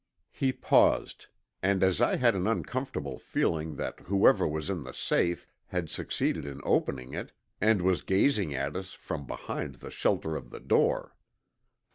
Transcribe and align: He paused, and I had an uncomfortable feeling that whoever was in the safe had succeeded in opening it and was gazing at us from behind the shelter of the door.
He 0.31 0.51
paused, 0.51 1.27
and 1.61 1.83
I 1.83 2.15
had 2.15 2.33
an 2.35 2.47
uncomfortable 2.47 3.19
feeling 3.19 3.75
that 3.75 3.99
whoever 4.05 4.47
was 4.47 4.67
in 4.67 4.81
the 4.81 4.95
safe 4.95 5.45
had 5.67 5.91
succeeded 5.91 6.43
in 6.43 6.59
opening 6.63 7.13
it 7.13 7.33
and 7.61 7.83
was 7.83 8.01
gazing 8.03 8.51
at 8.55 8.75
us 8.75 8.93
from 8.93 9.27
behind 9.27 9.75
the 9.75 9.91
shelter 9.91 10.35
of 10.35 10.49
the 10.49 10.59
door. 10.59 11.15